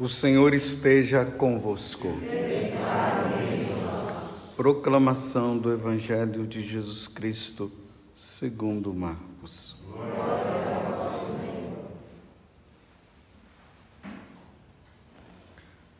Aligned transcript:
O 0.00 0.08
Senhor 0.08 0.54
esteja 0.54 1.26
convosco. 1.26 2.08
Proclamação 4.56 5.58
do 5.58 5.70
Evangelho 5.70 6.46
de 6.46 6.62
Jesus 6.62 7.06
Cristo, 7.06 7.70
segundo 8.16 8.94
Marcos. 8.94 9.76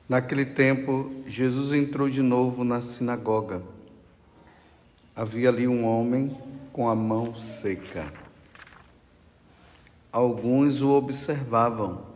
Naquele 0.09 0.47
tempo, 0.47 1.13
Jesus 1.27 1.75
entrou 1.75 2.09
de 2.09 2.23
novo 2.23 2.65
na 2.65 2.81
sinagoga. 2.81 3.63
Havia 5.15 5.51
ali 5.51 5.69
um 5.69 5.85
homem 5.85 6.35
com 6.73 6.89
a 6.89 6.95
mão 6.95 7.35
seca. 7.35 8.11
Alguns 10.11 10.81
o 10.81 10.89
observavam 10.89 12.10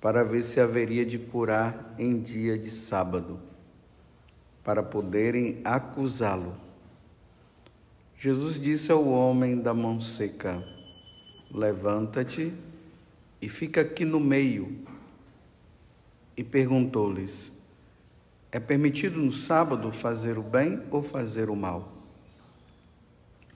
para 0.00 0.22
ver 0.22 0.42
se 0.42 0.60
haveria 0.60 1.04
de 1.04 1.18
curar 1.18 1.94
em 1.98 2.20
dia 2.20 2.58
de 2.58 2.70
sábado, 2.70 3.40
para 4.62 4.82
poderem 4.82 5.60
acusá-lo. 5.64 6.54
Jesus 8.16 8.58
disse 8.58 8.92
ao 8.92 9.06
homem 9.06 9.60
da 9.60 9.74
mão 9.74 9.98
seca: 10.00 10.62
Levanta-te 11.50 12.52
e 13.40 13.48
fica 13.48 13.80
aqui 13.80 14.04
no 14.04 14.20
meio. 14.20 14.84
E 16.36 16.44
perguntou-lhes: 16.44 17.52
É 18.52 18.60
permitido 18.60 19.20
no 19.20 19.32
sábado 19.32 19.90
fazer 19.90 20.38
o 20.38 20.42
bem 20.42 20.82
ou 20.90 21.02
fazer 21.02 21.50
o 21.50 21.56
mal? 21.56 21.92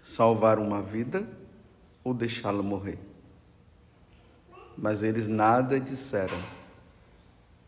Salvar 0.02 0.58
uma 0.58 0.82
vida 0.82 1.28
ou 2.02 2.12
deixá-la 2.12 2.62
morrer? 2.62 3.11
Mas 4.76 5.02
eles 5.02 5.28
nada 5.28 5.78
disseram. 5.78 6.36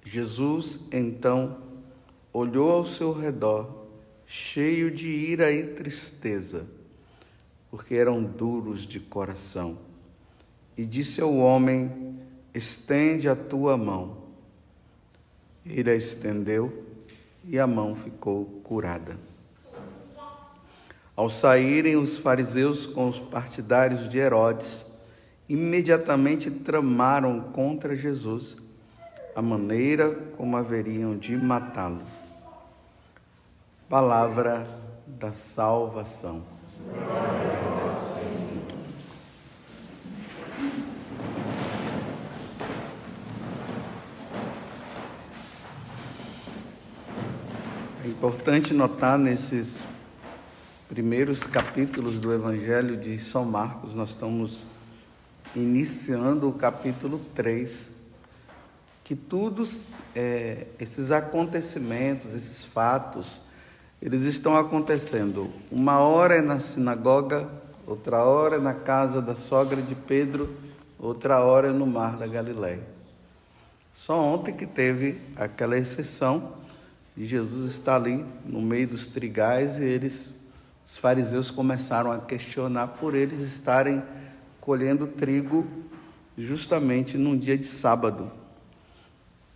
Jesus 0.05 0.81
então 0.92 1.59
olhou 2.33 2.73
ao 2.73 2.84
seu 2.84 3.12
redor, 3.12 3.87
cheio 4.27 4.91
de 4.91 5.09
ira 5.09 5.53
e 5.53 5.75
tristeza, 5.75 6.67
porque 7.70 7.95
eram 7.95 8.23
duros 8.23 8.87
de 8.87 9.01
coração, 9.01 9.78
e 10.77 10.84
disse 10.84 11.20
ao 11.20 11.34
homem: 11.37 12.19
Estende 12.53 13.28
a 13.28 13.37
tua 13.37 13.77
mão. 13.77 14.25
Ele 15.65 15.91
a 15.91 15.95
estendeu 15.95 16.84
e 17.45 17.59
a 17.59 17.67
mão 17.67 17.97
ficou 17.97 18.45
curada. 18.62 19.19
Ao 21.17 21.31
saírem 21.31 21.97
os 21.97 22.19
fariseus 22.19 22.84
com 22.84 23.09
os 23.09 23.21
partidários 23.21 24.09
de 24.09 24.19
Herodes, 24.19 24.84
imediatamente 25.48 26.50
tramaram 26.50 27.41
contra 27.53 27.95
Jesus 27.95 28.56
a 29.37 29.42
maneira 29.42 30.11
como 30.37 30.56
haveriam 30.56 31.17
de 31.17 31.37
matá-lo. 31.37 32.03
Palavra 33.89 34.67
da 35.06 35.33
salvação. 35.33 36.42
É 48.03 48.09
importante 48.09 48.72
notar 48.72 49.19
nesses 49.19 49.84
primeiros 50.89 51.42
capítulos 51.45 52.19
do 52.19 52.33
Evangelho 52.33 52.97
de 52.97 53.19
São 53.19 53.45
Marcos, 53.45 53.95
nós 53.95 54.11
estamos 54.11 54.62
iniciando 55.55 56.48
o 56.48 56.52
capítulo 56.52 57.20
3, 57.34 57.91
que 59.05 59.14
todos 59.14 59.86
é, 60.14 60.66
esses 60.80 61.10
acontecimentos, 61.10 62.34
esses 62.34 62.64
fatos, 62.64 63.38
eles 64.00 64.25
estão 64.25 64.56
acontecendo. 64.56 65.50
Uma 65.70 65.98
hora 65.98 66.37
é 66.37 66.43
na 66.43 66.59
sinagoga, 66.60 67.48
outra 67.87 68.25
hora 68.25 68.56
é 68.56 68.60
na 68.60 68.75
casa 68.75 69.22
da 69.22 69.37
sogra 69.37 69.81
de 69.81 69.94
Pedro, 69.94 70.54
outra 70.98 71.41
hora 71.41 71.69
é 71.69 71.72
no 71.72 71.87
mar 71.87 72.16
da 72.16 72.26
Galiléia. 72.26 72.82
Só 73.94 74.20
ontem 74.20 74.53
que 74.53 74.66
teve 74.66 75.20
aquela 75.37 75.78
exceção 75.78 76.54
de 77.16 77.25
Jesus 77.25 77.70
estar 77.70 77.97
ali 77.97 78.25
no 78.44 78.60
meio 78.60 78.88
dos 78.88 79.06
trigais 79.06 79.78
e 79.78 79.84
eles, 79.84 80.34
os 80.84 80.98
fariseus 80.98 81.50
começaram 81.50 82.10
a 82.10 82.19
questionar 82.19 82.88
por 82.88 83.14
eles 83.14 83.41
estarem 83.41 84.03
colhendo 84.64 85.06
trigo 85.06 85.66
justamente 86.38 87.19
num 87.19 87.36
dia 87.36 87.56
de 87.56 87.66
sábado. 87.66 88.32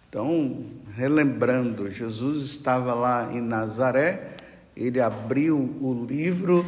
Então, 0.07 0.67
relembrando, 0.95 1.91
Jesus 1.91 2.45
estava 2.45 2.95
lá 2.95 3.33
em 3.33 3.41
Nazaré, 3.41 4.37
ele 4.77 5.01
abriu 5.01 5.57
o 5.57 6.07
livro 6.07 6.65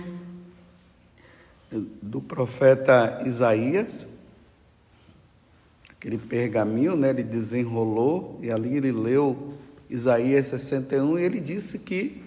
do 1.71 2.21
profeta 2.23 3.23
Isaías, 3.27 4.09
aquele 5.91 6.17
pergaminho, 6.17 6.97
né, 6.97 7.11
ele 7.11 7.23
desenrolou 7.23 8.41
e 8.43 8.51
ali 8.51 8.75
ele 8.75 8.91
leu 8.91 9.55
Isaías 9.89 10.47
61 10.47 11.19
e 11.19 11.23
ele 11.23 11.41
disse 11.41 11.81
que 11.81 12.23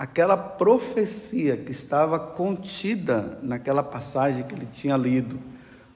aquela 0.00 0.34
profecia 0.34 1.58
que 1.58 1.70
estava 1.70 2.18
contida 2.18 3.38
naquela 3.42 3.82
passagem 3.82 4.42
que 4.44 4.54
ele 4.54 4.64
tinha 4.64 4.96
lido. 4.96 5.38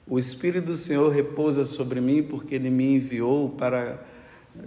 O 0.07 0.19
Espírito 0.19 0.67
do 0.67 0.77
Senhor 0.77 1.11
repousa 1.11 1.65
sobre 1.65 1.99
mim 1.99 2.21
porque 2.21 2.53
ele 2.53 2.69
me 2.69 2.97
enviou 2.97 3.49
para 3.49 3.99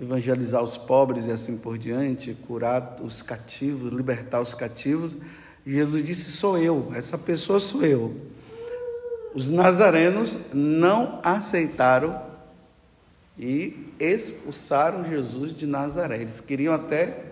evangelizar 0.03 0.61
os 0.61 0.77
pobres 0.77 1.25
e 1.27 1.31
assim 1.31 1.57
por 1.57 1.79
diante, 1.79 2.37
curar 2.49 2.97
os 3.01 3.23
cativos, 3.23 3.93
libertar 3.93 4.41
os 4.41 4.55
cativos. 4.55 5.17
Jesus 5.65 6.03
disse: 6.03 6.33
Sou 6.33 6.59
eu, 6.59 6.91
essa 6.93 7.17
pessoa 7.17 7.61
sou 7.61 7.85
eu. 7.85 8.17
Os 9.33 9.49
nazarenos 9.49 10.35
não 10.53 11.21
aceitaram 11.23 12.21
e 13.39 13.87
expulsaram 14.01 15.07
Jesus 15.07 15.55
de 15.55 15.65
Nazaré. 15.65 16.17
Eles 16.17 16.41
queriam 16.41 16.75
até 16.75 17.23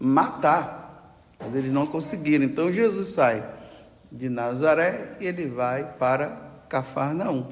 matar 0.00 0.81
mas 1.44 1.54
eles 1.54 1.70
não 1.70 1.86
conseguiram. 1.86 2.44
Então 2.44 2.70
Jesus 2.70 3.08
sai 3.08 3.44
de 4.10 4.28
Nazaré 4.28 5.16
e 5.20 5.26
ele 5.26 5.46
vai 5.46 5.84
para 5.84 6.36
Cafarnaum. 6.68 7.46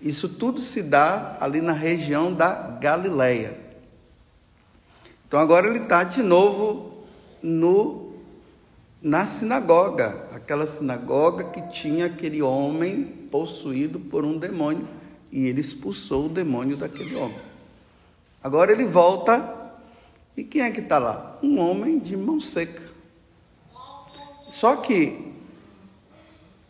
Isso 0.00 0.28
tudo 0.28 0.60
se 0.60 0.82
dá 0.82 1.36
ali 1.40 1.60
na 1.60 1.72
região 1.72 2.32
da 2.32 2.52
Galileia. 2.80 3.56
Então 5.26 5.38
agora 5.38 5.68
ele 5.68 5.84
está 5.84 6.04
de 6.04 6.22
novo 6.22 7.06
no 7.42 8.12
na 9.00 9.26
sinagoga, 9.26 10.28
aquela 10.32 10.64
sinagoga 10.64 11.42
que 11.44 11.60
tinha 11.70 12.06
aquele 12.06 12.40
homem 12.40 13.04
possuído 13.32 13.98
por 13.98 14.24
um 14.24 14.38
demônio 14.38 14.86
e 15.32 15.46
ele 15.46 15.60
expulsou 15.60 16.26
o 16.26 16.28
demônio 16.28 16.76
daquele 16.76 17.16
homem. 17.16 17.38
Agora 18.44 18.70
ele 18.70 18.86
volta 18.86 19.72
e 20.36 20.44
quem 20.44 20.62
é 20.62 20.70
que 20.70 20.80
está 20.80 20.98
lá? 20.98 21.38
Um 21.42 21.58
homem 21.58 21.98
de 21.98 22.16
mão 22.16 22.38
seca. 22.38 22.81
Só 24.52 24.76
que 24.76 25.32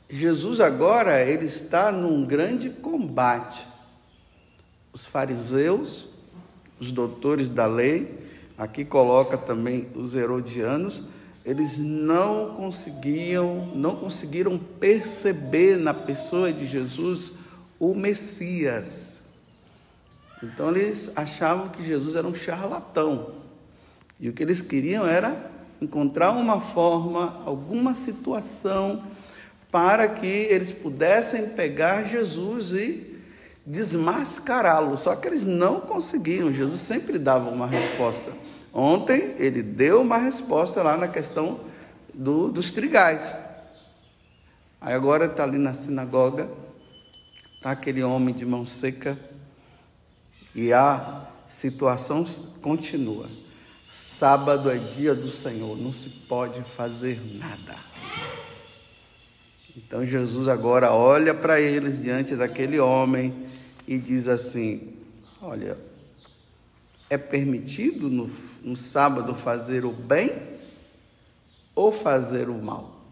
Jesus 0.08 0.60
agora 0.60 1.20
ele 1.20 1.46
está 1.46 1.90
num 1.90 2.24
grande 2.24 2.70
combate. 2.70 3.66
Os 4.92 5.04
fariseus, 5.04 6.08
os 6.78 6.92
doutores 6.92 7.48
da 7.48 7.66
lei, 7.66 8.20
aqui 8.56 8.84
coloca 8.84 9.36
também 9.36 9.88
os 9.96 10.14
herodianos, 10.14 11.02
eles 11.44 11.76
não 11.76 12.54
conseguiam, 12.54 13.72
não 13.74 13.96
conseguiram 13.96 14.56
perceber 14.58 15.76
na 15.76 15.92
pessoa 15.92 16.52
de 16.52 16.66
Jesus 16.66 17.32
o 17.80 17.96
Messias. 17.96 19.24
Então 20.40 20.70
eles 20.70 21.10
achavam 21.16 21.68
que 21.68 21.84
Jesus 21.84 22.14
era 22.14 22.28
um 22.28 22.34
charlatão. 22.34 23.34
E 24.20 24.28
o 24.28 24.32
que 24.32 24.42
eles 24.44 24.62
queriam 24.62 25.04
era 25.04 25.51
encontrar 25.82 26.30
uma 26.30 26.60
forma, 26.60 27.42
alguma 27.44 27.94
situação 27.94 29.02
para 29.70 30.06
que 30.06 30.26
eles 30.26 30.70
pudessem 30.70 31.48
pegar 31.48 32.04
Jesus 32.04 32.72
e 32.72 33.18
desmascará-lo. 33.66 34.96
Só 34.96 35.16
que 35.16 35.26
eles 35.26 35.44
não 35.44 35.80
conseguiam. 35.80 36.52
Jesus 36.52 36.80
sempre 36.80 37.18
dava 37.18 37.50
uma 37.50 37.66
resposta. 37.66 38.32
Ontem 38.72 39.34
ele 39.38 39.62
deu 39.62 40.02
uma 40.02 40.18
resposta 40.18 40.82
lá 40.82 40.96
na 40.96 41.08
questão 41.08 41.60
do, 42.14 42.48
dos 42.48 42.70
trigais. 42.70 43.34
Aí 44.80 44.94
agora 44.94 45.26
está 45.26 45.44
ali 45.44 45.58
na 45.58 45.74
sinagoga, 45.74 46.48
está 47.56 47.70
aquele 47.70 48.02
homem 48.02 48.34
de 48.34 48.44
mão 48.44 48.64
seca 48.64 49.18
e 50.54 50.72
a 50.72 51.26
situação 51.48 52.24
continua. 52.60 53.26
Sábado 53.92 54.70
é 54.70 54.78
dia 54.78 55.14
do 55.14 55.28
Senhor, 55.28 55.76
não 55.76 55.92
se 55.92 56.08
pode 56.08 56.62
fazer 56.62 57.20
nada. 57.34 57.76
Então 59.76 60.04
Jesus 60.06 60.48
agora 60.48 60.92
olha 60.92 61.34
para 61.34 61.60
eles 61.60 62.02
diante 62.02 62.34
daquele 62.34 62.80
homem 62.80 63.34
e 63.86 63.98
diz 63.98 64.28
assim: 64.28 64.94
Olha, 65.42 65.76
é 67.10 67.18
permitido 67.18 68.08
no, 68.08 68.30
no 68.62 68.76
sábado 68.76 69.34
fazer 69.34 69.84
o 69.84 69.92
bem 69.92 70.32
ou 71.74 71.92
fazer 71.92 72.48
o 72.48 72.54
mal? 72.54 73.02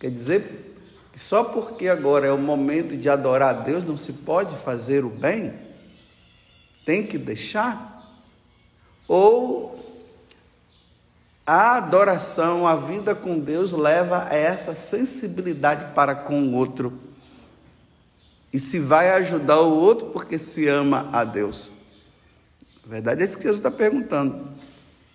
Quer 0.00 0.10
dizer 0.10 0.74
que 1.12 1.18
só 1.18 1.44
porque 1.44 1.86
agora 1.88 2.26
é 2.26 2.32
o 2.32 2.38
momento 2.38 2.96
de 2.96 3.10
adorar 3.10 3.56
a 3.56 3.60
Deus 3.60 3.84
não 3.84 3.96
se 3.96 4.14
pode 4.14 4.56
fazer 4.56 5.04
o 5.04 5.10
bem? 5.10 5.52
Tem 6.86 7.06
que 7.06 7.18
deixar? 7.18 7.93
Ou 9.06 9.74
a 11.46 11.76
adoração, 11.76 12.66
a 12.66 12.74
vida 12.74 13.14
com 13.14 13.38
Deus 13.38 13.72
leva 13.72 14.28
a 14.30 14.34
essa 14.34 14.74
sensibilidade 14.74 15.94
para 15.94 16.14
com 16.14 16.42
o 16.42 16.54
outro? 16.54 16.92
E 18.52 18.58
se 18.58 18.78
vai 18.78 19.10
ajudar 19.10 19.60
o 19.60 19.76
outro 19.76 20.06
porque 20.06 20.38
se 20.38 20.66
ama 20.68 21.08
a 21.12 21.24
Deus? 21.24 21.70
A 22.84 22.88
verdade 22.88 23.22
é 23.22 23.24
isso 23.24 23.36
que 23.36 23.42
Jesus 23.42 23.58
está 23.58 23.70
perguntando. 23.70 24.48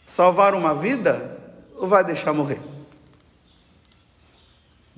Salvar 0.07 0.53
uma 0.53 0.75
vida 0.75 1.37
ou 1.75 1.87
vai 1.87 2.03
deixar 2.03 2.33
morrer? 2.33 2.59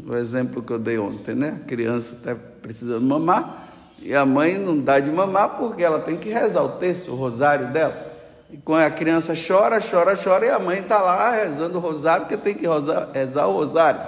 O 0.03 0.15
exemplo 0.15 0.63
que 0.63 0.73
eu 0.73 0.79
dei 0.79 0.97
ontem, 0.97 1.35
né? 1.35 1.61
A 1.61 1.67
criança 1.67 2.15
está 2.15 2.35
precisando 2.35 3.05
mamar 3.05 3.69
e 3.99 4.15
a 4.15 4.25
mãe 4.25 4.57
não 4.57 4.79
dá 4.79 4.99
de 4.99 5.11
mamar 5.11 5.57
porque 5.57 5.83
ela 5.83 5.99
tem 5.99 6.17
que 6.17 6.29
rezar 6.29 6.63
o 6.63 6.77
texto, 6.77 7.11
o 7.11 7.15
rosário 7.15 7.71
dela. 7.71 8.10
E 8.51 8.61
a 8.73 8.91
criança 8.91 9.33
chora, 9.33 9.79
chora, 9.79 10.17
chora, 10.21 10.45
e 10.45 10.49
a 10.49 10.59
mãe 10.59 10.81
está 10.81 11.01
lá 11.01 11.31
rezando 11.31 11.77
o 11.77 11.81
rosário, 11.81 12.25
porque 12.25 12.35
tem 12.35 12.53
que 12.53 12.67
rezar, 12.67 13.09
rezar 13.13 13.47
o 13.47 13.53
rosário. 13.53 14.01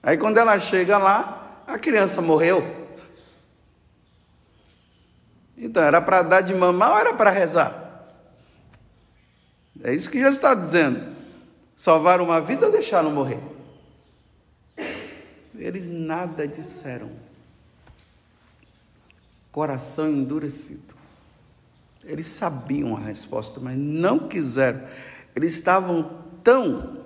Aí 0.00 0.16
quando 0.16 0.38
ela 0.38 0.58
chega 0.60 0.96
lá, 0.96 1.62
a 1.66 1.76
criança 1.76 2.22
morreu. 2.22 2.78
Então, 5.58 5.82
era 5.82 6.00
para 6.00 6.22
dar 6.22 6.40
de 6.42 6.54
mamar 6.54 6.92
ou 6.92 6.98
era 6.98 7.12
para 7.12 7.30
rezar? 7.30 8.06
É 9.82 9.92
isso 9.92 10.08
que 10.08 10.18
Jesus 10.18 10.36
está 10.36 10.54
dizendo. 10.54 11.16
Salvar 11.76 12.20
uma 12.20 12.40
vida 12.40 12.66
ou 12.66 12.72
deixá-lo 12.72 13.10
morrer? 13.10 13.40
Eles 15.54 15.88
nada 15.88 16.46
disseram. 16.46 17.10
Coração 19.50 20.08
endurecido. 20.08 20.99
Eles 22.04 22.26
sabiam 22.26 22.96
a 22.96 23.00
resposta, 23.00 23.60
mas 23.60 23.76
não 23.76 24.28
quiseram. 24.28 24.82
Eles 25.34 25.54
estavam 25.54 26.18
tão 26.42 27.04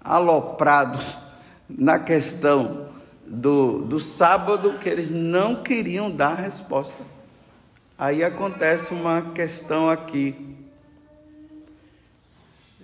aloprados 0.00 1.16
na 1.68 1.98
questão 1.98 2.90
do, 3.26 3.82
do 3.82 3.98
sábado 3.98 4.78
que 4.78 4.88
eles 4.88 5.10
não 5.10 5.62
queriam 5.62 6.10
dar 6.10 6.32
a 6.32 6.42
resposta. 6.42 7.02
Aí 7.98 8.22
acontece 8.22 8.92
uma 8.92 9.32
questão 9.32 9.88
aqui. 9.88 10.56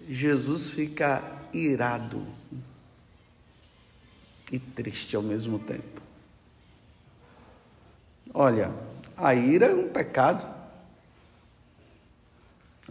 Jesus 0.09 0.71
fica 0.71 1.23
irado 1.53 2.27
e 4.51 4.59
triste 4.59 5.15
ao 5.15 5.23
mesmo 5.23 5.59
tempo. 5.59 6.01
Olha, 8.35 8.73
a 9.17 9.35
ira 9.35 9.67
é 9.67 9.75
um 9.75 9.89
pecado. 9.89 10.62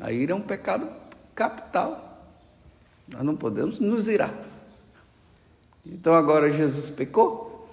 A 0.01 0.11
ira 0.11 0.33
é 0.33 0.35
um 0.35 0.41
pecado 0.41 0.89
capital. 1.35 2.25
Nós 3.07 3.23
não 3.23 3.35
podemos 3.35 3.79
nos 3.79 4.07
irar. 4.07 4.33
Então 5.85 6.15
agora 6.15 6.51
Jesus 6.51 6.89
pecou? 6.89 7.69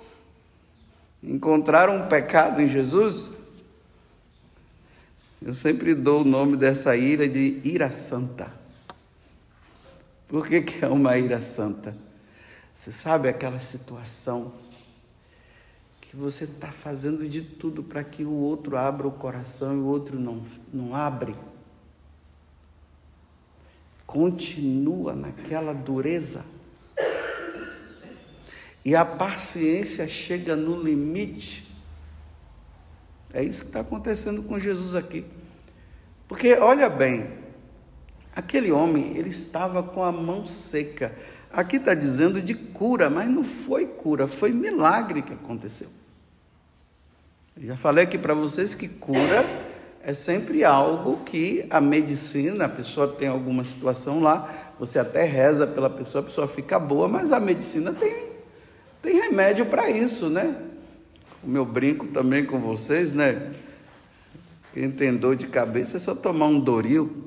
Encontraram 1.23 1.97
um 1.97 2.09
pecado 2.09 2.61
em 2.61 2.69
Jesus? 2.69 3.33
Eu 5.41 5.55
sempre 5.55 5.95
dou 5.95 6.21
o 6.21 6.25
nome 6.25 6.57
dessa 6.57 6.95
ira 6.97 7.27
de 7.27 7.61
ira 7.65 7.91
santa. 7.91 8.53
Por 10.27 10.47
que, 10.47 10.61
que 10.61 10.85
é 10.85 10.89
uma 10.89 11.17
ira 11.17 11.41
santa? 11.41 11.97
Você 12.75 12.93
sabe 12.93 13.29
aquela 13.29 13.59
situação 13.59 14.53
que 16.01 16.15
você 16.15 16.45
está 16.45 16.69
fazendo 16.69 17.27
de 17.27 17.41
tudo 17.41 17.83
para 17.83 18.05
que 18.05 18.25
o 18.25 18.33
outro 18.33 18.77
abra 18.77 19.07
o 19.07 19.13
coração 19.13 19.75
e 19.75 19.81
o 19.81 19.87
outro 19.87 20.19
não, 20.19 20.43
não 20.73 20.95
abre? 20.95 21.35
Continua 24.09 25.15
naquela 25.15 25.73
dureza. 25.73 26.45
E 28.85 28.97
a 28.97 29.05
paciência 29.05 30.09
chega 30.09 30.57
no 30.57 30.83
limite 30.83 31.69
é 33.33 33.43
isso 33.43 33.63
que 33.63 33.69
está 33.69 33.81
acontecendo 33.81 34.43
com 34.43 34.59
Jesus 34.59 34.95
aqui. 34.95 35.25
Porque, 36.27 36.55
olha 36.55 36.89
bem, 36.89 37.27
aquele 38.35 38.73
homem, 38.73 39.17
ele 39.17 39.31
estava 39.31 39.83
com 39.83 40.03
a 40.03 40.11
mão 40.11 40.47
seca. 40.47 41.15
Aqui 41.53 41.77
está 41.77 41.95
dizendo 41.95 42.41
de 42.41 42.55
cura, 42.55 43.09
mas 43.09 43.29
não 43.29 43.45
foi 43.45 43.87
cura, 43.87 44.27
foi 44.27 44.51
milagre 44.53 45.23
que 45.23 45.33
aconteceu. 45.33 45.89
Eu 47.57 47.69
já 47.69 47.77
falei 47.77 48.05
aqui 48.05 48.17
para 48.17 48.35
vocês 48.35 48.75
que 48.75 48.89
cura 48.89 49.45
é 50.09 50.15
sempre 50.15 50.65
algo 50.65 51.19
que 51.19 51.67
a 51.69 51.83
medicina, 51.83 52.65
a 52.65 52.69
pessoa 52.69 53.07
tem 53.07 53.29
alguma 53.29 53.63
situação 53.63 54.21
lá, 54.21 54.73
você 54.81 54.99
até 54.99 55.23
reza 55.25 55.67
pela 55.67 55.91
pessoa, 55.91 56.25
a 56.25 56.27
pessoa 56.27 56.49
fica 56.49 56.79
boa, 56.79 57.07
mas 57.07 57.31
a 57.31 57.39
medicina 57.39 57.93
tem, 57.93 58.25
tem 59.03 59.21
remédio 59.21 59.67
para 59.67 59.91
isso, 59.91 60.31
né? 60.31 60.57
o 61.43 61.47
meu 61.47 61.67
brinco 61.67 62.07
também 62.07 62.43
com 62.47 62.59
vocês, 62.59 63.13
né? 63.13 63.53
Quem 64.73 64.91
tem 64.91 65.15
dor 65.15 65.37
de 65.37 65.47
cabeça 65.47 65.99
é 65.99 66.01
só 66.01 66.15
tomar 66.15 66.47
um 66.47 66.59
Doril. 66.59 67.25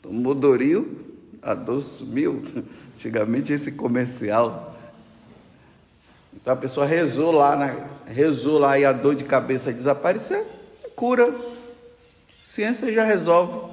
Tomou 0.00 0.34
Doril, 0.34 1.16
a 1.42 1.52
dor 1.52 1.82
sumiu. 1.82 2.42
Antigamente 2.94 3.52
esse 3.52 3.72
comercial. 3.72 4.74
Então 6.32 6.52
a 6.52 6.56
pessoa 6.56 6.86
rezou 6.86 7.30
lá, 7.30 7.56
na, 7.56 7.88
rezou 8.06 8.58
lá 8.58 8.78
e 8.78 8.86
a 8.86 8.92
dor 8.92 9.14
de 9.14 9.24
cabeça 9.24 9.70
desapareceu, 9.70 10.46
cura. 10.94 11.54
Ciência 12.46 12.92
já 12.92 13.02
resolve. 13.02 13.72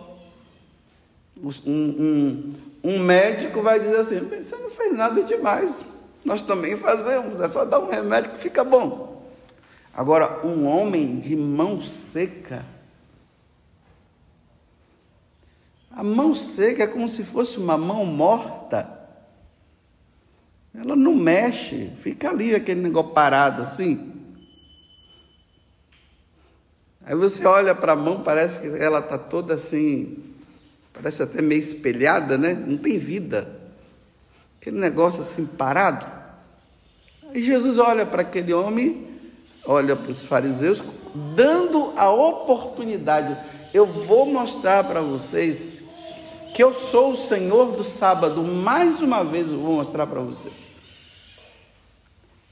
Um, 1.37 1.51
um, 1.63 2.53
um 2.83 2.97
médico 2.97 3.61
vai 3.61 3.79
dizer 3.79 3.97
assim: 3.97 4.19
você 4.19 4.55
não 4.55 4.71
fez 4.71 4.97
nada 4.97 5.23
demais. 5.23 5.85
Nós 6.25 6.41
também 6.41 6.75
fazemos, 6.75 7.39
é 7.39 7.47
só 7.47 7.65
dar 7.65 7.79
um 7.79 7.91
remédio 7.91 8.31
que 8.31 8.39
fica 8.39 8.63
bom. 8.63 9.29
Agora, 9.93 10.43
um 10.43 10.65
homem 10.65 11.19
de 11.19 11.35
mão 11.35 11.83
seca. 11.83 12.65
A 15.91 16.03
mão 16.03 16.33
seca 16.33 16.81
é 16.81 16.87
como 16.87 17.07
se 17.07 17.23
fosse 17.23 17.59
uma 17.59 17.77
mão 17.77 18.03
morta. 18.03 19.07
Ela 20.73 20.95
não 20.95 21.13
mexe, 21.13 21.91
fica 22.01 22.31
ali 22.31 22.55
aquele 22.55 22.81
negócio 22.81 23.11
parado 23.11 23.61
assim. 23.61 24.12
Aí 27.05 27.15
você 27.15 27.45
olha 27.45 27.75
para 27.75 27.93
a 27.93 27.95
mão, 27.95 28.21
parece 28.21 28.59
que 28.59 28.67
ela 28.81 28.99
está 28.99 29.17
toda 29.17 29.55
assim, 29.55 30.17
parece 30.93 31.21
até 31.23 31.41
meio 31.41 31.59
espelhada, 31.59 32.37
né? 32.37 32.53
Não 32.53 32.77
tem 32.77 32.97
vida. 32.97 33.59
Aquele 34.59 34.79
negócio 34.79 35.21
assim 35.21 35.45
parado. 35.45 36.05
Aí 37.33 37.41
Jesus 37.41 37.77
olha 37.77 38.05
para 38.05 38.21
aquele 38.21 38.53
homem 38.53 39.13
olha 39.65 39.95
para 39.95 40.11
os 40.11 40.23
fariseus, 40.23 40.83
dando 41.35 41.93
a 41.95 42.11
oportunidade. 42.11 43.37
Eu 43.73 43.85
vou 43.85 44.25
mostrar 44.25 44.83
para 44.83 45.01
vocês 45.01 45.83
que 46.53 46.61
eu 46.61 46.73
sou 46.73 47.11
o 47.11 47.15
Senhor 47.15 47.71
do 47.71 47.83
sábado. 47.83 48.43
Mais 48.43 49.01
uma 49.01 49.23
vez 49.23 49.49
eu 49.49 49.59
vou 49.59 49.75
mostrar 49.75 50.05
para 50.05 50.19
vocês. 50.19 50.53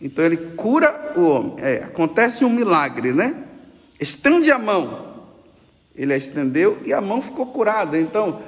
Então 0.02 0.26
ele 0.26 0.38
cura 0.56 1.14
o 1.16 1.24
homem. 1.26 1.56
É, 1.60 1.84
acontece 1.84 2.44
um 2.44 2.50
milagre, 2.50 3.14
né? 3.14 3.44
Estende 4.02 4.52
a 4.52 4.58
mão. 4.58 5.12
Ele 5.96 6.12
a 6.12 6.18
estendeu 6.18 6.82
e 6.84 6.92
a 6.92 7.00
mão 7.00 7.22
ficou 7.22 7.46
curada. 7.46 8.00
Então, 8.00 8.42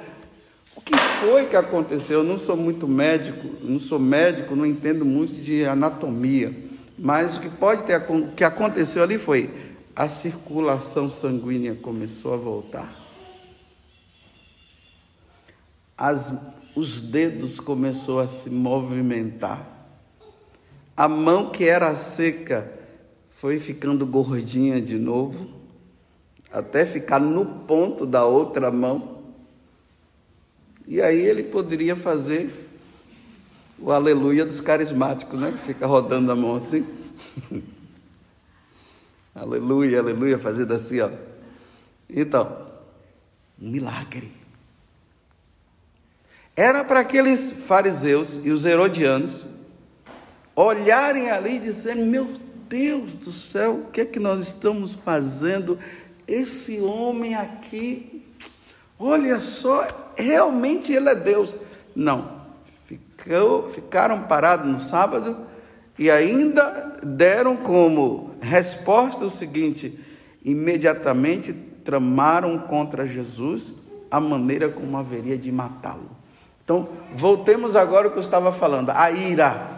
o 0.74 0.80
que 0.80 0.96
foi 1.20 1.46
que 1.46 1.54
aconteceu? 1.54 2.18
Eu 2.18 2.24
não 2.24 2.36
sou 2.36 2.56
muito 2.56 2.88
médico, 2.88 3.48
não 3.62 3.78
sou 3.78 4.00
médico, 4.00 4.56
não 4.56 4.66
entendo 4.66 5.04
muito 5.04 5.40
de 5.40 5.64
anatomia. 5.64 6.52
Mas 6.98 7.36
o 7.36 7.40
que 7.40 7.48
pode 7.48 7.84
ter 7.84 7.96
o 8.08 8.32
que 8.32 8.42
aconteceu 8.42 9.04
ali 9.04 9.16
foi 9.16 9.48
a 9.94 10.08
circulação 10.08 11.08
sanguínea 11.08 11.76
começou 11.76 12.34
a 12.34 12.36
voltar. 12.36 12.92
As, 15.96 16.36
os 16.74 17.00
dedos 17.00 17.60
começou 17.60 18.18
a 18.18 18.26
se 18.26 18.50
movimentar. 18.50 19.64
A 20.96 21.06
mão 21.06 21.50
que 21.50 21.64
era 21.64 21.94
seca 21.94 22.73
foi 23.44 23.58
ficando 23.58 24.06
gordinha 24.06 24.80
de 24.80 24.96
novo, 24.96 25.50
até 26.50 26.86
ficar 26.86 27.20
no 27.20 27.44
ponto 27.44 28.06
da 28.06 28.24
outra 28.24 28.70
mão. 28.70 29.18
E 30.86 31.02
aí 31.02 31.20
ele 31.20 31.42
poderia 31.42 31.94
fazer 31.94 32.50
o 33.78 33.92
aleluia 33.92 34.46
dos 34.46 34.62
carismáticos, 34.62 35.38
né? 35.38 35.52
Que 35.52 35.58
fica 35.58 35.86
rodando 35.86 36.32
a 36.32 36.34
mão 36.34 36.54
assim. 36.54 36.86
aleluia, 39.36 39.98
aleluia, 39.98 40.38
fazendo 40.38 40.72
assim, 40.72 41.00
ó. 41.00 41.10
Então, 42.08 42.66
Um 43.60 43.70
milagre. 43.70 44.32
Era 46.56 46.82
para 46.82 47.00
aqueles 47.00 47.50
fariseus 47.50 48.38
e 48.42 48.50
os 48.50 48.64
herodianos 48.64 49.44
olharem 50.56 51.28
ali 51.28 51.56
e 51.56 51.60
dizerem: 51.60 52.06
Meu 52.06 52.42
Deus 52.68 53.12
do 53.12 53.32
céu, 53.32 53.84
o 53.86 53.90
que 53.90 54.00
é 54.00 54.04
que 54.04 54.18
nós 54.18 54.40
estamos 54.40 54.94
fazendo? 54.94 55.78
Esse 56.26 56.80
homem 56.80 57.34
aqui, 57.34 58.24
olha 58.98 59.40
só, 59.40 59.86
realmente 60.16 60.92
ele 60.92 61.08
é 61.08 61.14
Deus. 61.14 61.54
Não, 61.94 62.40
ficou, 62.86 63.70
ficaram 63.70 64.22
parados 64.22 64.66
no 64.66 64.80
sábado 64.80 65.36
e 65.98 66.10
ainda 66.10 66.98
deram 67.02 67.56
como 67.56 68.34
resposta 68.40 69.24
o 69.24 69.30
seguinte: 69.30 69.98
imediatamente 70.44 71.52
tramaram 71.52 72.58
contra 72.58 73.06
Jesus 73.06 73.74
a 74.10 74.18
maneira 74.18 74.68
como 74.68 74.96
haveria 74.96 75.36
de 75.36 75.52
matá-lo. 75.52 76.10
Então, 76.64 76.88
voltemos 77.12 77.76
agora 77.76 78.06
ao 78.06 78.12
que 78.12 78.18
eu 78.18 78.22
estava 78.22 78.50
falando, 78.50 78.90
a 78.90 79.10
ira. 79.10 79.73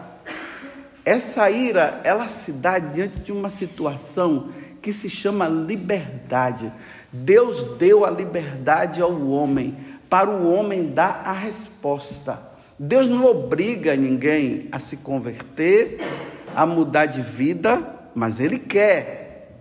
Essa 1.07 1.49
ira, 1.49 2.01
ela 2.03 2.27
se 2.27 2.51
dá 2.51 2.79
diante 2.79 3.19
de 3.19 3.31
uma 3.31 3.49
situação 3.49 4.49
que 4.81 4.91
se 4.91 5.09
chama 5.09 5.47
liberdade. 5.47 6.69
Deus 7.13 7.77
deu 7.77 8.03
a 8.03 8.09
liberdade 8.09 9.01
ao 9.01 9.25
homem, 9.29 9.77
para 10.09 10.29
o 10.29 10.51
homem 10.51 10.89
dar 10.89 11.21
a 11.23 11.31
resposta. 11.31 12.37
Deus 12.77 13.07
não 13.07 13.23
obriga 13.23 13.95
ninguém 13.95 14.67
a 14.69 14.79
se 14.79 14.97
converter, 14.97 16.01
a 16.53 16.65
mudar 16.65 17.05
de 17.05 17.21
vida, 17.21 17.81
mas 18.13 18.41
Ele 18.41 18.59
quer. 18.59 19.53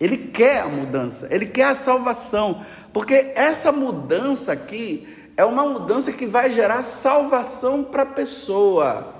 Ele 0.00 0.16
quer 0.16 0.62
a 0.62 0.68
mudança, 0.68 1.28
Ele 1.30 1.44
quer 1.44 1.64
a 1.64 1.74
salvação, 1.74 2.64
porque 2.94 3.34
essa 3.36 3.70
mudança 3.70 4.52
aqui 4.52 5.06
é 5.36 5.44
uma 5.44 5.68
mudança 5.68 6.10
que 6.10 6.24
vai 6.24 6.50
gerar 6.50 6.82
salvação 6.82 7.84
para 7.84 8.04
a 8.04 8.06
pessoa. 8.06 9.19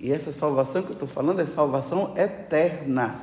E 0.00 0.10
essa 0.10 0.32
salvação 0.32 0.82
que 0.82 0.88
eu 0.88 0.94
estou 0.94 1.06
falando 1.06 1.42
é 1.42 1.46
salvação 1.46 2.14
eterna. 2.16 3.16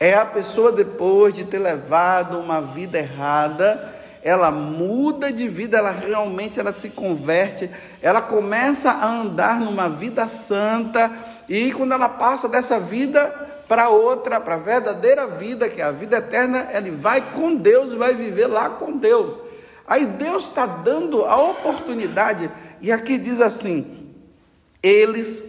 É 0.00 0.14
a 0.14 0.24
pessoa, 0.24 0.72
depois 0.72 1.32
de 1.32 1.44
ter 1.44 1.60
levado 1.60 2.40
uma 2.40 2.60
vida 2.60 2.98
errada, 2.98 3.94
ela 4.20 4.50
muda 4.50 5.32
de 5.32 5.46
vida, 5.46 5.78
ela 5.78 5.92
realmente 5.92 6.58
ela 6.58 6.72
se 6.72 6.90
converte, 6.90 7.70
ela 8.02 8.20
começa 8.20 8.90
a 8.90 9.06
andar 9.06 9.60
numa 9.60 9.88
vida 9.88 10.26
santa, 10.26 11.12
e 11.48 11.72
quando 11.72 11.92
ela 11.92 12.08
passa 12.08 12.48
dessa 12.48 12.80
vida 12.80 13.28
para 13.68 13.90
outra, 13.90 14.40
para 14.40 14.56
a 14.56 14.58
verdadeira 14.58 15.24
vida, 15.24 15.68
que 15.68 15.80
é 15.80 15.84
a 15.84 15.92
vida 15.92 16.16
eterna, 16.16 16.66
ele 16.72 16.90
vai 16.90 17.20
com 17.20 17.54
Deus, 17.54 17.94
vai 17.94 18.12
viver 18.12 18.48
lá 18.48 18.70
com 18.70 18.96
Deus. 18.96 19.38
Aí 19.86 20.04
Deus 20.04 20.48
está 20.48 20.66
dando 20.66 21.24
a 21.24 21.36
oportunidade, 21.36 22.50
e 22.80 22.90
aqui 22.90 23.18
diz 23.18 23.40
assim: 23.40 24.01
eles 24.82 25.42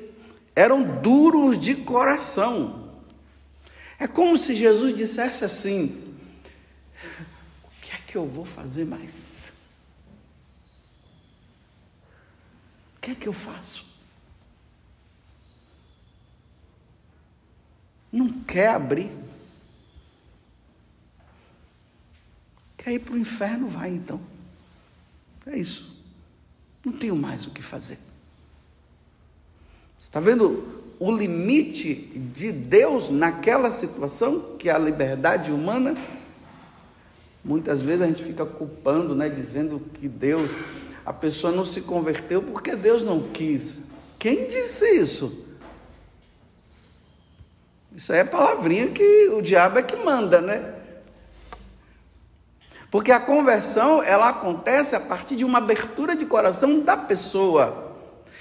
eram 0.56 1.00
duros 1.02 1.60
de 1.60 1.76
coração. 1.76 2.92
É 4.00 4.08
como 4.08 4.38
se 4.38 4.56
Jesus 4.56 4.94
dissesse 4.94 5.44
assim: 5.44 6.16
O 7.64 7.82
que 7.82 7.92
é 7.92 7.98
que 8.06 8.16
eu 8.16 8.28
vou 8.28 8.46
fazer 8.46 8.86
mais? 8.86 9.54
O 12.98 13.02
que 13.02 13.12
é 13.12 13.16
que 13.16 13.28
eu 13.28 13.34
faço? 13.34 13.94
Não 18.12 18.30
quer 18.44 18.70
abrir. 18.70 19.10
Quer 22.78 22.94
ir 22.94 23.00
para 23.00 23.14
o 23.14 23.18
inferno? 23.18 23.68
Vai 23.68 23.90
então. 23.90 24.22
É 25.46 25.58
isso. 25.58 25.98
Não 26.86 26.94
tenho 26.94 27.16
mais 27.16 27.48
o 27.48 27.52
que 27.52 27.62
fazer. 27.62 27.98
Está 30.14 30.20
vendo 30.20 30.64
o 31.00 31.12
limite 31.12 31.96
de 31.96 32.52
Deus 32.52 33.10
naquela 33.10 33.72
situação, 33.72 34.58
que 34.60 34.70
é 34.70 34.72
a 34.72 34.78
liberdade 34.78 35.52
humana? 35.52 35.96
Muitas 37.44 37.82
vezes 37.82 38.04
a 38.04 38.06
gente 38.06 38.24
fica 38.24 38.46
culpando, 38.46 39.16
né, 39.16 39.28
dizendo 39.28 39.82
que 39.96 40.08
Deus, 40.08 40.52
a 41.04 41.12
pessoa 41.12 41.52
não 41.52 41.66
se 41.66 41.82
converteu 41.82 42.44
porque 42.44 42.76
Deus 42.76 43.02
não 43.02 43.24
quis. 43.24 43.80
Quem 44.20 44.46
disse 44.46 44.86
isso? 44.86 45.48
Isso 47.96 48.14
aí 48.14 48.20
é 48.20 48.24
palavrinha 48.24 48.90
que 48.90 49.30
o 49.30 49.42
diabo 49.42 49.80
é 49.80 49.82
que 49.82 49.96
manda, 49.96 50.40
né? 50.40 50.76
Porque 52.92 53.12
a 53.12 53.20
conversão, 53.20 54.04
ela 54.04 54.30
acontece 54.30 54.96
a 54.96 55.00
partir 55.00 55.36
de 55.36 55.44
uma 55.44 55.58
abertura 55.58 56.16
de 56.16 56.28
coração 56.28 56.82
da 56.82 56.96
pessoa. 56.96 57.93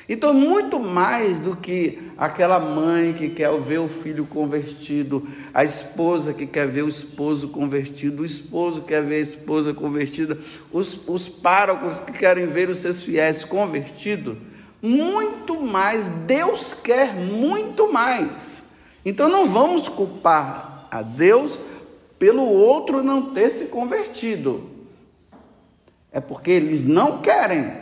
Então, 0.09 0.35
muito 0.35 0.81
mais 0.81 1.39
do 1.39 1.55
que 1.55 2.11
aquela 2.19 2.59
mãe 2.59 3.13
que 3.13 3.29
quer 3.29 3.53
ver 3.61 3.79
o 3.79 3.89
filho 3.89 4.27
convertido, 4.27 5.27
a 5.55 5.63
esposa 5.65 6.35
que 6.35 6.47
quer 6.47 6.67
ver 6.67 6.83
o 6.83 6.89
esposo 6.89 7.49
convertido, 7.49 8.23
o 8.23 8.27
esposo 8.27 8.81
que 8.81 8.89
quer 8.89 9.03
ver 9.03 9.17
a 9.17 9.21
esposa 9.21 9.73
convertida, 9.73 10.39
os, 10.73 11.07
os 11.07 11.29
párocos 11.29 12.01
que 12.01 12.13
querem 12.13 12.47
ver 12.47 12.69
os 12.69 12.79
seus 12.79 13.05
fiéis 13.05 13.45
convertidos, 13.45 14.37
muito 14.81 15.61
mais, 15.61 16.09
Deus 16.27 16.75
quer 16.75 17.15
muito 17.15 17.93
mais. 17.93 18.73
Então, 19.05 19.29
não 19.29 19.47
vamos 19.47 19.89
culpar 19.89 20.89
a 20.91 21.01
Deus 21.01 21.59
pelo 22.19 22.43
outro 22.43 23.03
não 23.03 23.33
ter 23.33 23.51
se 23.51 23.67
convertido. 23.67 24.69
É 26.11 26.21
porque 26.21 26.51
eles 26.51 26.85
não 26.85 27.23
querem 27.23 27.82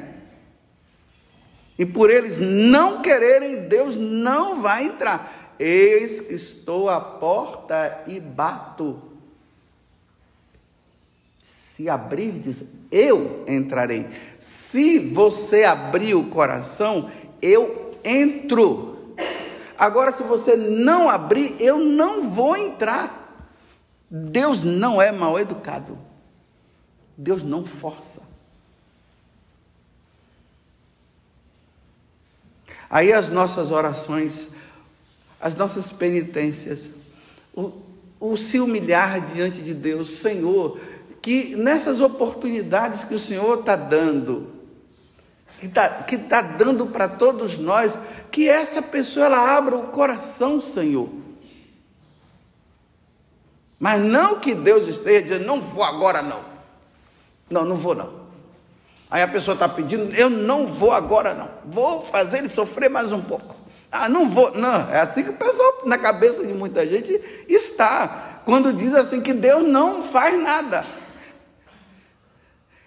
e 1.81 1.87
por 1.87 2.11
eles 2.11 2.39
não 2.39 3.01
quererem, 3.01 3.67
Deus 3.67 3.97
não 3.97 4.61
vai 4.61 4.85
entrar. 4.85 5.55
Eis 5.59 6.21
que 6.21 6.35
estou 6.35 6.91
à 6.91 7.01
porta 7.01 8.03
e 8.07 8.21
bato. 8.21 9.01
Se 11.41 11.89
abrirdes, 11.89 12.65
eu 12.93 13.47
entrarei. 13.49 14.07
Se 14.39 14.99
você 14.99 15.65
abrir 15.65 16.15
o 16.15 16.29
coração, 16.29 17.11
eu 17.41 17.95
entro. 18.05 19.15
Agora, 19.79 20.13
se 20.13 20.23
você 20.23 20.57
não 20.57 21.09
abrir, 21.09 21.57
eu 21.59 21.79
não 21.79 22.29
vou 22.29 22.59
entrar. 22.59 23.49
Deus 24.11 24.65
não 24.65 25.01
é 25.01 25.11
mal 25.11 25.41
educado. 25.41 25.99
Deus 27.17 27.43
não 27.43 27.65
força. 27.65 28.30
Aí 32.91 33.13
as 33.13 33.31
nossas 33.31 33.71
orações, 33.71 34.49
as 35.41 35.55
nossas 35.55 35.93
penitências, 35.93 36.91
o, 37.55 37.73
o 38.19 38.37
se 38.37 38.59
humilhar 38.59 39.21
diante 39.27 39.63
de 39.63 39.73
Deus, 39.73 40.19
Senhor, 40.19 40.81
que 41.23 41.55
nessas 41.55 42.01
oportunidades 42.01 43.05
que 43.05 43.15
o 43.15 43.19
Senhor 43.19 43.61
está 43.61 43.77
dando, 43.77 44.51
que 45.61 45.67
está 45.67 45.89
que 45.89 46.19
tá 46.19 46.43
dando 46.43 46.87
para 46.87 47.07
todos 47.07 47.57
nós, 47.57 47.97
que 48.31 48.49
essa 48.49 48.83
pessoa 48.83 49.27
ela 49.27 49.57
abra 49.57 49.77
o 49.77 49.89
coração, 49.89 50.61
Senhor. 50.61 51.09
Mas 53.79 54.03
não 54.03 54.41
que 54.41 54.55
Deus 54.55 54.89
esteja 54.89 55.23
dizendo, 55.23 55.47
não 55.47 55.61
vou 55.61 55.85
agora 55.85 56.21
não. 56.21 56.45
Não, 57.49 57.65
não 57.65 57.77
vou 57.77 57.95
não. 57.95 58.21
Aí 59.11 59.23
a 59.23 59.29
pessoa 59.29 59.55
está 59.55 59.69
pedindo, 59.69 60.15
eu 60.15 60.31
não 60.31 60.75
vou 60.75 60.93
agora 60.93 61.35
não, 61.35 61.49
vou 61.65 62.07
fazer 62.07 62.39
ele 62.39 62.49
sofrer 62.49 62.89
mais 62.89 63.13
um 63.13 63.21
pouco. 63.21 63.57
Ah, 63.91 64.09
não 64.09 64.31
vou, 64.31 64.57
não, 64.57 64.89
é 64.89 65.01
assim 65.01 65.25
que 65.25 65.31
o 65.31 65.37
pessoal, 65.37 65.83
na 65.85 65.99
cabeça 65.99 66.47
de 66.47 66.53
muita 66.53 66.87
gente, 66.87 67.21
está, 67.49 68.41
quando 68.45 68.73
diz 68.73 68.95
assim 68.95 69.21
que 69.21 69.33
Deus 69.33 69.67
não 69.67 70.05
faz 70.05 70.41
nada. 70.41 70.87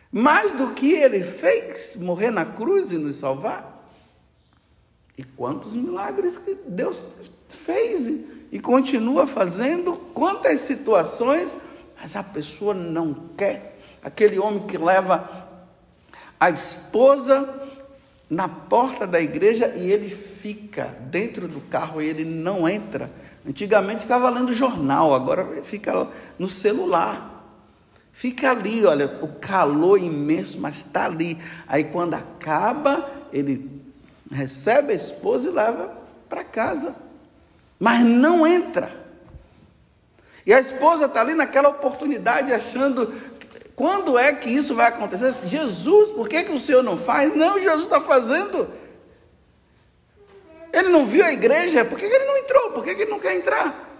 Mais 0.09 0.53
do 0.53 0.69
que 0.69 0.93
ele 0.93 1.23
fez, 1.23 1.97
morrer 1.97 2.31
na 2.31 2.45
cruz 2.45 2.91
e 2.91 2.97
nos 2.97 3.15
salvar. 3.15 3.83
E 5.17 5.23
quantos 5.23 5.73
milagres 5.73 6.37
que 6.37 6.55
Deus 6.67 7.03
fez 7.49 8.07
e, 8.51 8.59
continua 8.59 9.27
fazendo, 9.27 9.97
quantas 10.13 10.61
situações, 10.61 11.55
mas 11.99 12.15
a 12.15 12.23
pessoa 12.23 12.73
não 12.73 13.13
quer. 13.35 13.79
Aquele 14.03 14.37
homem 14.37 14.67
que 14.67 14.77
leva 14.77 15.42
a 16.43 16.49
esposa 16.49 17.47
na 18.29 18.49
porta 18.49 19.07
da 19.07 19.21
igreja 19.21 19.73
e 19.77 19.89
ele 19.89 20.09
fica 20.09 20.93
dentro 21.09 21.47
do 21.47 21.61
carro 21.61 22.01
e 22.01 22.05
ele 22.05 22.25
não 22.25 22.67
entra. 22.67 23.09
Antigamente 23.47 24.01
ficava 24.01 24.29
lendo 24.29 24.51
jornal, 24.51 25.15
agora 25.15 25.63
fica 25.63 26.05
no 26.37 26.49
celular. 26.49 27.47
Fica 28.11 28.51
ali, 28.51 28.85
olha, 28.85 29.19
o 29.21 29.29
calor 29.29 29.97
imenso, 29.97 30.59
mas 30.59 30.77
está 30.77 31.05
ali. 31.05 31.37
Aí 31.65 31.85
quando 31.85 32.15
acaba, 32.15 33.09
ele 33.31 33.81
recebe 34.29 34.91
a 34.91 34.95
esposa 34.97 35.47
e 35.47 35.53
leva 35.53 35.97
para 36.27 36.43
casa. 36.43 36.93
Mas 37.79 38.03
não 38.03 38.45
entra. 38.45 39.03
E 40.45 40.53
a 40.53 40.59
esposa 40.59 41.05
está 41.05 41.21
ali 41.21 41.35
naquela 41.35 41.69
oportunidade 41.69 42.51
achando 42.51 43.13
quando 43.75 44.17
é 44.17 44.33
que 44.33 44.49
isso 44.49 44.75
vai 44.75 44.87
acontecer? 44.87 45.31
Jesus, 45.47 46.09
por 46.09 46.29
que, 46.29 46.43
que 46.43 46.51
o 46.51 46.59
Senhor 46.59 46.83
não 46.83 46.97
faz? 46.97 47.35
Não, 47.35 47.59
Jesus 47.59 47.85
está 47.85 47.99
fazendo. 47.99 48.67
Ele 50.71 50.89
não 50.89 51.05
viu 51.05 51.23
a 51.23 51.31
igreja, 51.31 51.85
por 51.85 51.97
que, 51.97 52.07
que 52.07 52.13
ele 52.13 52.25
não 52.25 52.37
entrou? 52.37 52.71
Por 52.71 52.83
que, 52.83 52.95
que 52.95 53.01
ele 53.03 53.11
não 53.11 53.19
quer 53.19 53.35
entrar? 53.35 53.91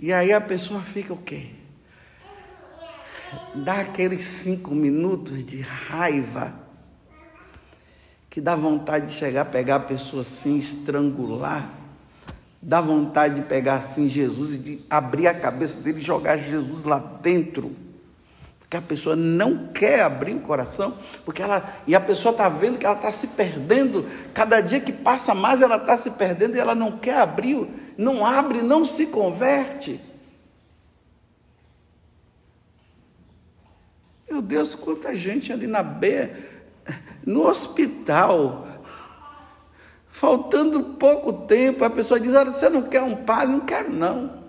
E 0.00 0.12
aí 0.12 0.32
a 0.32 0.40
pessoa 0.40 0.80
fica 0.80 1.12
o 1.12 1.16
quê? 1.16 1.50
Dá 3.56 3.80
aqueles 3.80 4.22
cinco 4.22 4.74
minutos 4.74 5.44
de 5.44 5.60
raiva 5.60 6.54
que 8.30 8.40
dá 8.40 8.54
vontade 8.54 9.06
de 9.06 9.12
chegar, 9.12 9.46
pegar 9.46 9.76
a 9.76 9.80
pessoa 9.80 10.22
assim, 10.22 10.56
estrangular. 10.56 11.68
Dá 12.68 12.82
vontade 12.82 13.36
de 13.36 13.40
pegar 13.46 13.76
assim 13.76 14.10
Jesus 14.10 14.52
e 14.52 14.58
de 14.58 14.80
abrir 14.90 15.26
a 15.26 15.32
cabeça 15.32 15.80
dele 15.80 16.00
e 16.00 16.02
jogar 16.02 16.36
Jesus 16.36 16.82
lá 16.82 16.98
dentro. 16.98 17.74
Porque 18.58 18.76
a 18.76 18.82
pessoa 18.82 19.16
não 19.16 19.68
quer 19.68 20.02
abrir 20.02 20.34
o 20.34 20.40
coração, 20.40 20.94
porque 21.24 21.40
ela 21.40 21.66
e 21.86 21.94
a 21.94 22.00
pessoa 22.00 22.30
está 22.30 22.46
vendo 22.50 22.78
que 22.78 22.84
ela 22.84 22.94
está 22.94 23.10
se 23.10 23.28
perdendo. 23.28 24.04
Cada 24.34 24.60
dia 24.60 24.80
que 24.80 24.92
passa 24.92 25.34
mais, 25.34 25.62
ela 25.62 25.76
está 25.76 25.96
se 25.96 26.10
perdendo 26.10 26.56
e 26.56 26.60
ela 26.60 26.74
não 26.74 26.98
quer 26.98 27.20
abrir, 27.20 27.66
não 27.96 28.26
abre, 28.26 28.60
não 28.60 28.84
se 28.84 29.06
converte. 29.06 29.98
Meu 34.30 34.42
Deus, 34.42 34.74
quanta 34.74 35.14
gente 35.14 35.50
ali 35.50 35.66
na 35.66 35.82
beira, 35.82 36.38
no 37.24 37.46
hospital, 37.46 38.67
faltando 40.10 40.94
pouco 40.94 41.32
tempo, 41.46 41.84
a 41.84 41.90
pessoa 41.90 42.18
diz: 42.18 42.34
Olha, 42.34 42.50
você 42.50 42.68
não 42.68 42.82
quer 42.82 43.02
um 43.02 43.24
padre? 43.24 43.52
Não 43.52 43.60
quero, 43.60 43.90
não. 43.90 44.46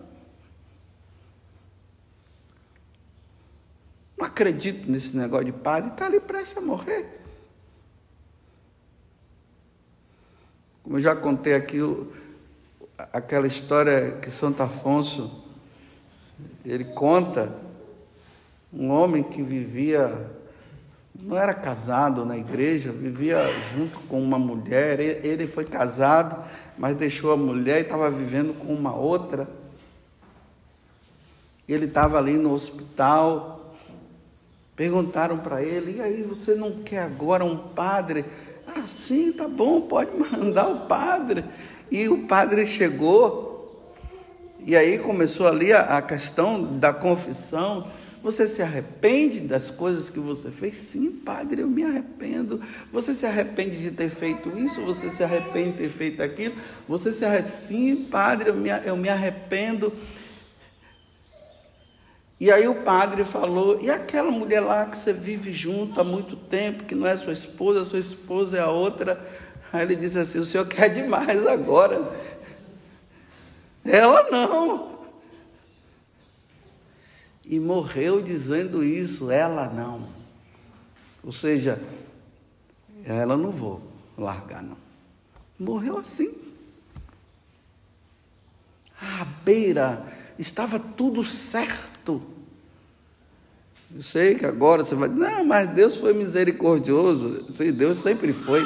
Não 4.17 4.25
acredito 4.25 4.89
nesse 4.89 5.15
negócio 5.15 5.45
de 5.45 5.51
padre, 5.53 5.91
está 5.91 6.05
ali 6.05 6.19
prestes 6.19 6.57
a 6.57 6.61
morrer. 6.61 7.19
Como 10.83 10.97
eu 10.97 11.01
já 11.01 11.15
contei 11.15 11.53
aqui, 11.53 11.79
aquela 13.13 13.47
história 13.47 14.17
que 14.21 14.29
Santo 14.29 14.61
Afonso, 14.61 15.43
ele 16.65 16.83
conta, 16.83 17.53
um 18.73 18.89
homem 18.89 19.23
que 19.23 19.41
vivia 19.41 20.29
não 21.15 21.37
era 21.37 21.53
casado 21.53 22.25
na 22.25 22.37
igreja, 22.37 22.91
vivia 22.91 23.37
junto 23.73 23.99
com 24.01 24.21
uma 24.21 24.39
mulher. 24.39 24.99
Ele 24.99 25.47
foi 25.47 25.65
casado, 25.65 26.43
mas 26.77 26.95
deixou 26.95 27.31
a 27.31 27.37
mulher 27.37 27.79
e 27.79 27.81
estava 27.81 28.09
vivendo 28.09 28.53
com 28.53 28.73
uma 28.73 28.95
outra. 28.95 29.47
Ele 31.67 31.85
estava 31.85 32.17
ali 32.17 32.37
no 32.37 32.53
hospital. 32.53 33.75
Perguntaram 34.75 35.37
para 35.37 35.61
ele: 35.61 35.97
e 35.97 36.01
aí, 36.01 36.23
você 36.23 36.55
não 36.55 36.71
quer 36.83 37.03
agora 37.03 37.43
um 37.43 37.57
padre? 37.57 38.25
Ah, 38.65 38.83
sim, 38.87 39.31
tá 39.31 39.47
bom, 39.47 39.81
pode 39.81 40.11
mandar 40.15 40.69
o 40.69 40.87
padre. 40.87 41.43
E 41.91 42.07
o 42.07 42.27
padre 42.27 42.67
chegou. 42.67 43.49
E 44.65 44.75
aí 44.75 44.99
começou 44.99 45.47
ali 45.47 45.73
a, 45.73 46.01
questão 46.01 46.77
da 46.77 46.93
confissão. 46.93 47.87
Você 48.21 48.45
se 48.45 48.61
arrepende 48.61 49.39
das 49.39 49.71
coisas 49.71 50.09
que 50.09 50.19
você 50.19 50.51
fez? 50.51 50.75
Sim, 50.75 51.11
padre, 51.11 51.61
eu 51.61 51.67
me 51.67 51.83
arrependo. 51.83 52.61
Você 52.91 53.13
se 53.13 53.25
arrepende 53.25 53.79
de 53.79 53.91
ter 53.91 54.09
feito 54.09 54.49
isso? 54.57 54.81
Você 54.81 55.09
se 55.09 55.23
arrepende 55.23 55.71
de 55.71 55.77
ter 55.77 55.89
feito 55.89 56.21
aquilo? 56.21 56.53
Você 56.87 57.13
se 57.13 57.23
arrepende? 57.23 57.49
Sim, 57.49 57.95
padre, 58.11 58.49
eu 58.49 58.55
me, 58.55 58.69
eu 58.83 58.97
me 58.97 59.07
arrependo. 59.07 59.93
E 62.39 62.51
aí 62.51 62.67
o 62.67 62.75
padre 62.75 63.23
falou: 63.23 63.79
e 63.81 63.89
aquela 63.89 64.31
mulher 64.31 64.59
lá 64.59 64.85
que 64.85 64.97
você 64.97 65.13
vive 65.13 65.53
junto 65.53 65.99
há 65.99 66.03
muito 66.03 66.35
tempo, 66.35 66.83
que 66.83 66.95
não 66.95 67.07
é 67.07 67.15
sua 67.15 67.33
esposa, 67.33 67.85
sua 67.85 67.99
esposa 67.99 68.57
é 68.57 68.61
a 68.61 68.69
outra. 68.69 69.17
Aí 69.71 69.83
ele 69.83 69.95
disse 69.95 70.19
assim: 70.19 70.39
o 70.39 70.45
senhor 70.45 70.67
quer 70.67 70.89
demais 70.91 71.47
agora. 71.47 72.01
Ela 73.85 74.29
não 74.29 74.98
e 77.49 77.59
morreu 77.59 78.21
dizendo 78.21 78.83
isso, 78.83 79.31
ela 79.31 79.67
não. 79.67 80.07
Ou 81.23 81.31
seja, 81.31 81.81
ela 83.03 83.35
não 83.35 83.49
vou 83.49 83.81
largar, 84.15 84.61
não. 84.61 84.77
Morreu 85.57 85.97
assim. 85.97 86.31
À 89.01 89.25
beira, 89.43 90.05
estava 90.37 90.77
tudo 90.77 91.23
certo. 91.23 92.21
Eu 93.93 94.03
sei 94.03 94.35
que 94.35 94.45
agora 94.45 94.85
você 94.85 94.93
vai 94.93 95.09
não, 95.09 95.43
mas 95.43 95.67
Deus 95.71 95.97
foi 95.97 96.13
misericordioso. 96.13 97.51
Sim, 97.51 97.71
Deus 97.71 97.97
sempre 97.97 98.31
foi 98.31 98.61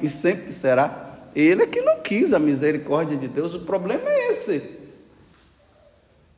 e 0.00 0.08
sempre 0.08 0.50
será. 0.50 1.18
Ele 1.34 1.64
é 1.64 1.66
que 1.66 1.82
não 1.82 2.00
quis 2.00 2.32
a 2.32 2.38
misericórdia 2.38 3.18
de 3.18 3.28
Deus, 3.28 3.52
o 3.52 3.60
problema 3.60 4.08
é 4.08 4.30
esse. 4.30 4.75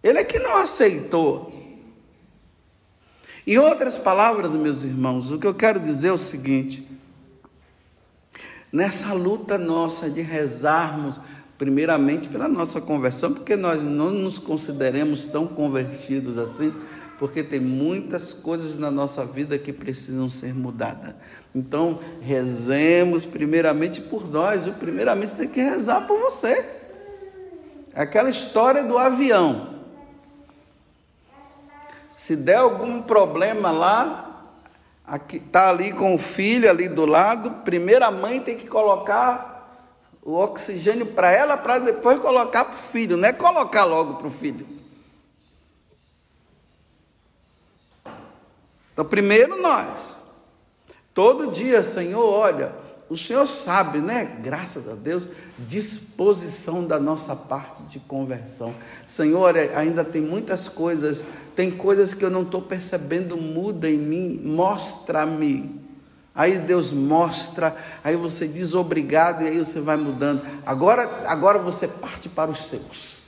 Ele 0.02 0.18
é 0.18 0.24
que 0.24 0.38
não 0.38 0.56
aceitou. 0.56 1.52
Em 3.46 3.56
outras 3.58 3.96
palavras, 3.96 4.52
meus 4.52 4.84
irmãos, 4.84 5.30
o 5.30 5.38
que 5.38 5.46
eu 5.46 5.54
quero 5.54 5.80
dizer 5.80 6.08
é 6.08 6.12
o 6.12 6.18
seguinte: 6.18 6.86
nessa 8.72 9.12
luta 9.12 9.56
nossa 9.56 10.10
de 10.10 10.20
rezarmos, 10.20 11.20
primeiramente 11.56 12.28
pela 12.28 12.46
nossa 12.46 12.80
conversão, 12.80 13.32
porque 13.32 13.56
nós 13.56 13.82
não 13.82 14.10
nos 14.10 14.38
consideremos 14.38 15.24
tão 15.24 15.46
convertidos 15.46 16.38
assim, 16.38 16.72
porque 17.18 17.42
tem 17.42 17.58
muitas 17.58 18.32
coisas 18.32 18.78
na 18.78 18.90
nossa 18.90 19.24
vida 19.24 19.58
que 19.58 19.72
precisam 19.72 20.28
ser 20.28 20.54
mudadas. 20.54 21.14
Então, 21.54 21.98
rezemos 22.20 23.24
primeiramente 23.24 24.00
por 24.00 24.30
nós, 24.30 24.66
o 24.66 24.72
primeiramente 24.74 25.32
tem 25.32 25.48
que 25.48 25.60
rezar 25.60 26.06
por 26.06 26.20
você. 26.20 26.64
Aquela 27.94 28.30
história 28.30 28.84
do 28.84 28.96
avião. 28.96 29.77
Se 32.28 32.36
der 32.36 32.58
algum 32.58 33.00
problema 33.00 33.70
lá, 33.70 34.44
está 35.32 35.70
ali 35.70 35.94
com 35.94 36.14
o 36.14 36.18
filho 36.18 36.68
ali 36.68 36.86
do 36.86 37.06
lado, 37.06 37.50
primeiro 37.64 38.04
a 38.04 38.10
mãe 38.10 38.38
tem 38.38 38.54
que 38.54 38.66
colocar 38.66 39.88
o 40.22 40.34
oxigênio 40.34 41.06
para 41.06 41.32
ela, 41.32 41.56
para 41.56 41.78
depois 41.78 42.20
colocar 42.20 42.66
para 42.66 42.74
o 42.74 42.78
filho, 42.78 43.16
não 43.16 43.26
é 43.26 43.32
colocar 43.32 43.84
logo 43.84 44.16
para 44.16 44.26
o 44.26 44.30
filho. 44.30 44.66
Então, 48.92 49.06
primeiro 49.06 49.62
nós, 49.62 50.18
todo 51.14 51.50
dia, 51.50 51.82
Senhor, 51.82 52.22
olha, 52.22 52.74
o 53.10 53.16
Senhor 53.16 53.46
sabe, 53.46 53.98
né? 53.98 54.36
Graças 54.42 54.86
a 54.86 54.94
Deus, 54.94 55.26
disposição 55.58 56.86
da 56.86 56.98
nossa 56.98 57.34
parte 57.34 57.82
de 57.84 57.98
conversão. 58.00 58.74
Senhor, 59.06 59.54
ainda 59.74 60.04
tem 60.04 60.20
muitas 60.20 60.68
coisas, 60.68 61.24
tem 61.56 61.70
coisas 61.70 62.12
que 62.12 62.22
eu 62.22 62.28
não 62.28 62.42
estou 62.42 62.60
percebendo, 62.60 63.36
muda 63.36 63.88
em 63.88 63.96
mim, 63.96 64.40
mostra-me. 64.44 65.80
Aí 66.34 66.58
Deus 66.58 66.92
mostra, 66.92 67.74
aí 68.04 68.14
você 68.14 68.46
diz 68.46 68.74
obrigado 68.74 69.42
e 69.42 69.48
aí 69.48 69.58
você 69.58 69.80
vai 69.80 69.96
mudando. 69.96 70.42
Agora, 70.64 71.02
agora 71.26 71.58
você 71.58 71.88
parte 71.88 72.28
para 72.28 72.50
os 72.50 72.66
seus. 72.66 73.18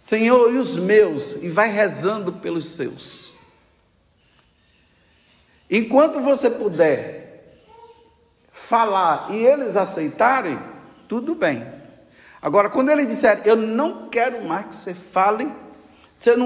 Senhor, 0.00 0.52
e 0.52 0.56
os 0.56 0.76
meus? 0.76 1.36
E 1.42 1.48
vai 1.48 1.70
rezando 1.70 2.32
pelos 2.32 2.66
seus. 2.66 3.32
Enquanto 5.68 6.20
você 6.20 6.48
puder, 6.48 7.21
falar 8.52 9.32
e 9.32 9.36
eles 9.36 9.76
aceitarem, 9.76 10.58
tudo 11.08 11.34
bem. 11.34 11.66
Agora, 12.40 12.68
quando 12.68 12.90
ele 12.90 13.06
disser, 13.06 13.40
eu 13.44 13.56
não 13.56 14.08
quero 14.10 14.44
mais 14.44 14.66
que 14.66 14.74
você 14.74 14.94
fale, 14.94 15.50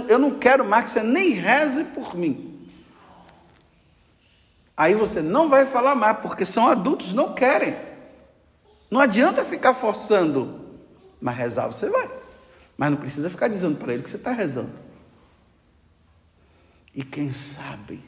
eu 0.09 0.19
não 0.19 0.39
quero 0.39 0.65
mais 0.65 0.85
que 0.85 0.91
você 0.93 1.03
nem 1.03 1.31
reze 1.31 1.85
por 1.85 2.15
mim. 2.15 2.67
Aí 4.77 4.95
você 4.95 5.21
não 5.21 5.49
vai 5.49 5.67
falar 5.67 5.95
mais, 5.95 6.19
porque 6.19 6.45
são 6.45 6.67
adultos, 6.69 7.13
não 7.13 7.35
querem. 7.35 7.77
Não 8.91 9.01
adianta 9.01 9.45
ficar 9.45 9.75
forçando, 9.75 10.79
mas 11.21 11.35
rezar 11.35 11.67
você 11.67 11.89
vai. 11.89 12.11
Mas 12.77 12.91
não 12.91 12.99
precisa 12.99 13.31
ficar 13.31 13.49
dizendo 13.49 13.79
para 13.79 13.95
ele 13.95 14.03
que 14.03 14.11
você 14.11 14.17
está 14.17 14.33
rezando. 14.33 14.73
E 16.95 17.03
quem 17.03 17.33
sabe, 17.33 18.05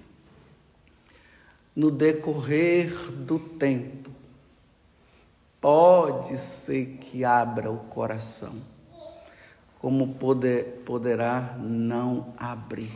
no 1.78 1.92
decorrer 1.92 2.92
do 3.12 3.38
tempo, 3.38 4.10
pode 5.60 6.36
ser 6.36 6.98
que 7.00 7.24
abra 7.24 7.70
o 7.70 7.78
coração, 7.84 8.54
como 9.78 10.14
poder, 10.14 10.82
poderá 10.84 11.56
não 11.56 12.34
abrir. 12.36 12.90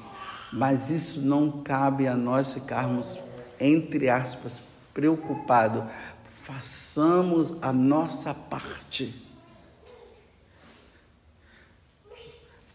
Mas 0.52 0.90
isso 0.90 1.20
não 1.20 1.62
cabe 1.62 2.08
a 2.08 2.16
nós 2.16 2.54
ficarmos, 2.54 3.16
entre 3.60 4.10
aspas, 4.10 4.60
preocupados. 4.92 5.84
façamos 6.28 7.62
a 7.62 7.72
nossa 7.72 8.34
parte. 8.34 9.14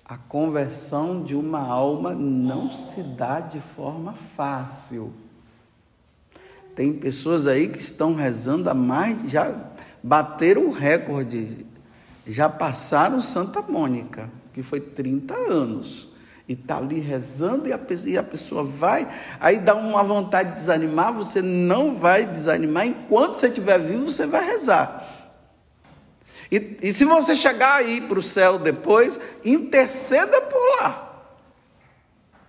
A 0.06 0.18
conversão 0.18 1.22
de 1.22 1.36
uma 1.36 1.60
alma 1.60 2.14
não 2.14 2.72
se 2.72 3.04
dá 3.04 3.42
de 3.42 3.60
forma 3.60 4.14
fácil. 4.14 5.27
Tem 6.78 6.94
pessoas 6.94 7.48
aí 7.48 7.68
que 7.68 7.80
estão 7.80 8.14
rezando 8.14 8.70
há 8.70 8.74
mais, 8.76 9.32
já 9.32 9.52
bateram 10.04 10.68
o 10.68 10.72
recorde, 10.72 11.66
já 12.28 12.48
passaram 12.48 13.20
Santa 13.20 13.64
Mônica, 13.64 14.30
que 14.54 14.62
foi 14.62 14.80
30 14.80 15.34
anos. 15.34 16.10
E 16.48 16.54
está 16.54 16.78
ali 16.78 17.00
rezando 17.00 17.68
e 17.68 17.74
a, 17.74 17.80
pessoa, 17.80 18.10
e 18.12 18.16
a 18.16 18.22
pessoa 18.22 18.64
vai, 18.64 19.12
aí 19.40 19.58
dá 19.58 19.74
uma 19.74 20.04
vontade 20.04 20.50
de 20.50 20.56
desanimar, 20.58 21.12
você 21.12 21.42
não 21.42 21.96
vai 21.96 22.28
desanimar, 22.28 22.86
enquanto 22.86 23.38
você 23.38 23.48
estiver 23.48 23.80
vivo, 23.80 24.12
você 24.12 24.28
vai 24.28 24.46
rezar. 24.46 25.34
E, 26.52 26.78
e 26.84 26.94
se 26.94 27.06
você 27.06 27.36
chegar 27.36 27.78
aí 27.78 28.02
para 28.02 28.20
o 28.20 28.24
céu 28.24 28.60
depois, 28.60 29.20
interceda 29.44 30.42
por 30.42 30.80
lá. 30.80 31.24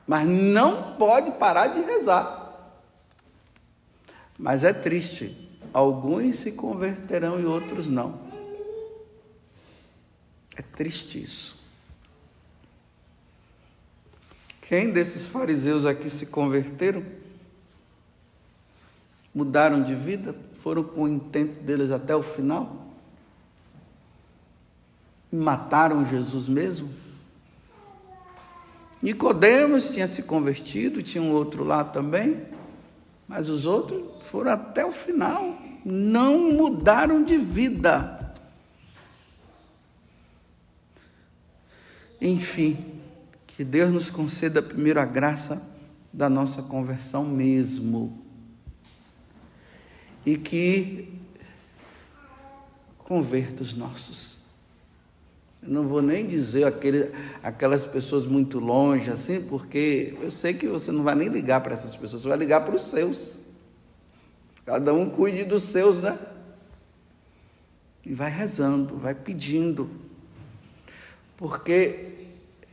Mas 0.07 0.29
não 0.29 0.93
pode 0.99 1.31
parar 1.31 1.69
de 1.69 1.81
rezar. 1.81 2.38
Mas 4.39 4.65
é 4.65 4.73
triste. 4.73 5.37
Alguns 5.73 6.37
se 6.37 6.53
converterão 6.53 7.41
e 7.41 7.45
outros 7.45 7.89
não. 7.89 8.21
É 10.57 10.63
triste 10.63 11.23
isso. 11.23 11.59
Quem 14.63 14.91
desses 14.91 15.27
fariseus 15.27 15.85
aqui 15.85 16.09
se 16.09 16.27
converteram? 16.27 17.05
Mudaram 19.35 19.83
de 19.83 19.95
vida? 19.95 20.35
Foram 20.63 20.85
com 20.85 21.03
o 21.03 21.09
intento 21.09 21.63
deles 21.63 21.91
até 21.91 22.15
o 22.15 22.23
final? 22.23 22.89
mataram 25.31 26.07
Jesus 26.07 26.49
mesmo? 26.49 26.89
Nicodemos 29.01 29.91
tinha 29.91 30.07
se 30.07 30.25
convertido, 30.25 31.03
tinha 31.03 31.23
um 31.23 31.31
outro 31.31 31.63
lá 31.63 31.85
também, 31.85 32.43
mas 33.29 33.51
os 33.51 33.67
outros 33.67 34.03
foram 34.25 34.53
até 34.53 34.85
o 34.87 34.91
final, 34.91 35.57
não 35.85 36.51
mudaram 36.51 37.23
de 37.23 37.37
vida. 37.37 38.35
Enfim, 42.21 42.99
que 43.47 43.63
Deus 43.63 43.93
nos 43.93 44.11
conceda 44.11 44.63
primeiro 44.63 44.99
a 44.99 45.05
graça 45.05 45.63
da 46.13 46.29
nossa 46.31 46.63
conversão 46.63 47.25
mesmo. 47.25 48.25
E 50.25 50.37
que 50.37 51.13
converta 52.99 53.63
os 53.63 53.75
nossos 53.75 54.38
eu 55.69 55.75
não 55.75 55.87
vou 55.87 56.01
nem 56.01 56.27
dizer 56.27 56.65
aquele, 56.65 57.13
aquelas 57.43 57.85
pessoas 57.85 58.27
muito 58.27 58.59
longe, 58.59 59.11
assim, 59.11 59.43
porque 59.43 60.17
eu 60.23 60.31
sei 60.31 60.55
que 60.55 60.67
você 60.67 60.91
não 60.91 61.05
vai 61.05 61.15
nem 61.15 61.29
ligar 61.29 61.61
para 61.61 61.75
essas 61.75 61.95
pessoas, 61.95 62.23
você 62.23 62.29
vai 62.29 62.39
ligar 62.39 62.65
para 62.65 62.75
os 62.75 62.85
seus. 62.85 63.41
Cada 64.65 64.95
um 64.95 65.11
cuide 65.11 65.45
dos 65.45 65.65
seus, 65.65 65.99
né? 65.99 66.19
E 68.03 68.15
vai 68.15 68.31
rezando, 68.31 68.97
vai 68.97 69.15
pedindo. 69.15 69.91
Porque 71.37 72.15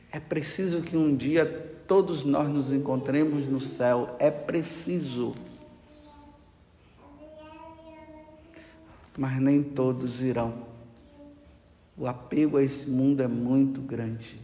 é 0.10 0.20
preciso 0.20 0.82
que 0.82 0.96
um 0.96 1.14
dia 1.14 1.46
todos 1.86 2.24
nós 2.24 2.48
nos 2.48 2.72
encontremos 2.72 3.46
no 3.46 3.60
céu. 3.60 4.16
É 4.20 4.32
preciso. 4.32 5.36
Mas 9.18 9.38
nem 9.42 9.62
todos 9.62 10.22
irão. 10.22 10.75
O 11.98 12.08
apego 12.08 12.58
a 12.58 12.64
esse 12.64 12.90
mundo 12.90 13.24
é 13.24 13.28
muito 13.28 13.82
grande. 13.82 14.40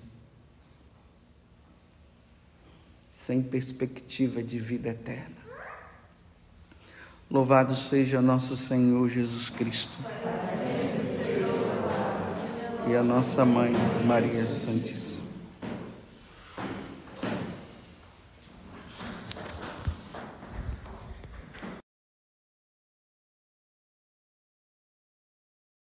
Sem 3.14 3.42
perspectiva 3.42 4.42
de 4.42 4.58
vida 4.58 4.90
eterna. 4.90 5.42
Louvado 7.30 7.76
seja 7.76 8.22
nosso 8.22 8.58
Senhor 8.58 9.08
Jesus 9.10 9.50
Cristo. 9.50 9.98
E 12.90 12.96
a 12.96 13.04
nossa 13.04 13.46
mãe, 13.46 13.74
Maria 14.06 14.48
Santíssima. 14.48 15.21